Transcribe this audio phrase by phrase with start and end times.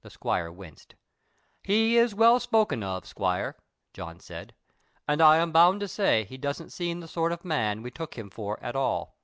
[0.00, 0.96] The squire winced.
[1.62, 3.54] "He is well spoken of, squire,"
[3.92, 4.56] John said,
[5.06, 8.18] "and I am bound to say he doesn't seem the sort of man we took
[8.18, 9.14] him for at all.